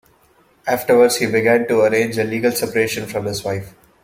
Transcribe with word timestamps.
Afterwards, 0.65 1.17
he 1.17 1.27
began 1.27 1.67
to 1.67 1.81
arrange 1.81 2.17
a 2.17 2.23
legal 2.23 2.51
separation 2.51 3.05
from 3.05 3.25
his 3.25 3.43
wife. 3.43 3.75